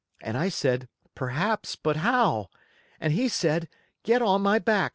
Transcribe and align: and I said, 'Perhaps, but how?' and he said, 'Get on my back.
and 0.19 0.35
I 0.35 0.49
said, 0.49 0.89
'Perhaps, 1.13 1.75
but 1.75 1.97
how?' 1.97 2.49
and 2.99 3.13
he 3.13 3.27
said, 3.27 3.69
'Get 4.01 4.23
on 4.23 4.41
my 4.41 4.57
back. 4.57 4.89